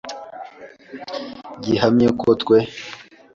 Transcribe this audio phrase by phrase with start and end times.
[1.63, 2.57] gihamye, ko twe